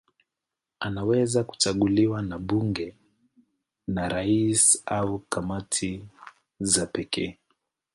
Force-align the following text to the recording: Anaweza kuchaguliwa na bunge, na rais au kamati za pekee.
Anaweza 0.79 1.43
kuchaguliwa 1.43 2.21
na 2.21 2.37
bunge, 2.39 2.95
na 3.87 4.09
rais 4.09 4.83
au 4.85 5.19
kamati 5.19 6.01
za 6.59 6.85
pekee. 6.85 7.37